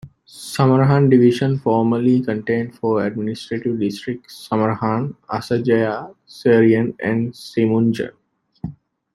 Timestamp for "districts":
3.79-4.49